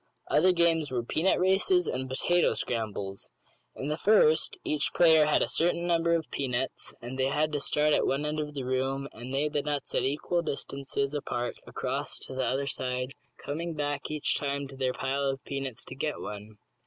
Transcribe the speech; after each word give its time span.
Other 0.31 0.51
games 0.51 0.89
were 0.89 1.03
"peanut 1.03 1.39
races" 1.39 1.85
and 1.85 2.09
"potato 2.09 2.55
scrambles." 2.55 3.29
In 3.75 3.87
the 3.89 3.99
first 3.99 4.57
each 4.63 4.91
player 4.95 5.27
had 5.27 5.43
a 5.43 5.47
certain 5.49 5.85
number 5.85 6.15
of 6.15 6.31
peanuts 6.31 6.91
and 7.03 7.19
they 7.19 7.27
had 7.27 7.51
to 7.53 7.61
start 7.61 7.93
at 7.93 8.07
one 8.07 8.25
end 8.25 8.39
of 8.39 8.55
the 8.55 8.63
room, 8.63 9.07
and 9.13 9.31
lay 9.31 9.47
the 9.47 9.61
nuts 9.61 9.93
at 9.93 10.01
equal 10.01 10.41
distances 10.41 11.13
apart 11.13 11.57
across 11.67 12.17
to 12.25 12.33
the 12.33 12.43
other 12.43 12.65
side, 12.65 13.11
coming 13.37 13.75
back 13.75 14.09
each 14.09 14.35
time 14.39 14.67
to 14.69 14.75
their 14.75 14.93
pile 14.93 15.21
of 15.25 15.43
peanuts 15.43 15.85
to 15.85 15.93
get 15.93 16.19
one. 16.19 16.57